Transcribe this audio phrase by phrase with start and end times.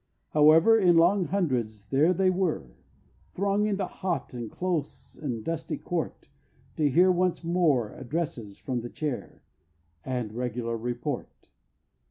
[0.31, 2.71] However, in long hundreds there they were,
[3.35, 6.27] Thronging the hot, and close, and dusty court,
[6.77, 9.43] To hear once more addresses from the Chair,
[10.03, 11.49] And regular Report.